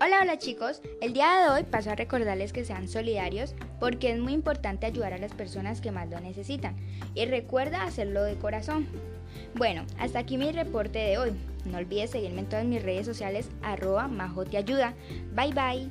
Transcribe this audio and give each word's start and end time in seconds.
Hola, 0.00 0.20
hola 0.22 0.38
chicos, 0.38 0.80
el 1.00 1.12
día 1.12 1.40
de 1.40 1.48
hoy 1.48 1.64
paso 1.64 1.90
a 1.90 1.96
recordarles 1.96 2.52
que 2.52 2.64
sean 2.64 2.86
solidarios 2.86 3.56
porque 3.80 4.12
es 4.12 4.20
muy 4.20 4.32
importante 4.32 4.86
ayudar 4.86 5.12
a 5.12 5.18
las 5.18 5.34
personas 5.34 5.80
que 5.80 5.90
más 5.90 6.08
lo 6.08 6.20
necesitan 6.20 6.76
y 7.16 7.26
recuerda 7.26 7.82
hacerlo 7.82 8.22
de 8.22 8.36
corazón. 8.36 8.86
Bueno, 9.56 9.84
hasta 9.98 10.20
aquí 10.20 10.38
mi 10.38 10.52
reporte 10.52 11.00
de 11.00 11.18
hoy. 11.18 11.32
No 11.64 11.78
olvides 11.78 12.10
seguirme 12.10 12.42
en 12.42 12.48
todas 12.48 12.64
mis 12.64 12.80
redes 12.80 13.06
sociales 13.06 13.50
arroba 13.60 14.06
majoteayuda. 14.06 14.94
Bye 15.34 15.52
bye. 15.52 15.90